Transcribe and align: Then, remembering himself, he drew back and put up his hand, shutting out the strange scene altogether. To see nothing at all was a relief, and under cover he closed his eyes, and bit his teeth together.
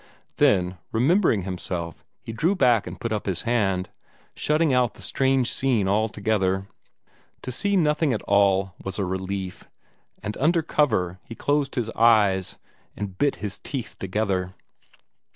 Then, 0.37 0.79
remembering 0.91 1.43
himself, 1.43 2.03
he 2.23 2.31
drew 2.31 2.55
back 2.55 2.87
and 2.87 2.99
put 2.99 3.11
up 3.11 3.27
his 3.27 3.43
hand, 3.43 3.89
shutting 4.35 4.73
out 4.73 4.95
the 4.95 5.01
strange 5.03 5.51
scene 5.53 5.87
altogether. 5.87 6.67
To 7.43 7.51
see 7.51 7.75
nothing 7.75 8.11
at 8.11 8.23
all 8.23 8.73
was 8.83 8.97
a 8.97 9.05
relief, 9.05 9.65
and 10.23 10.35
under 10.37 10.63
cover 10.63 11.19
he 11.23 11.35
closed 11.35 11.75
his 11.75 11.91
eyes, 11.91 12.57
and 12.97 13.15
bit 13.19 13.35
his 13.35 13.59
teeth 13.59 13.95
together. 13.99 14.55